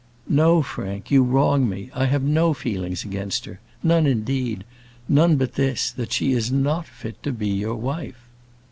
[0.27, 1.91] "No, Frank; you wrong me.
[1.93, 4.63] I have no feelings against her none, indeed;
[5.07, 8.17] none but this: that she is not fit to be your wife."